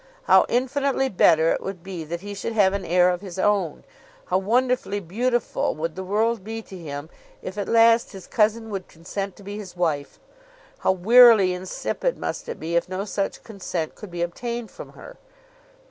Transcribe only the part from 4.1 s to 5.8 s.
How wonderfully beautiful